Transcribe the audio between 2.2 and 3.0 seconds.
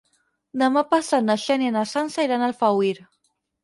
iran a Alfauir.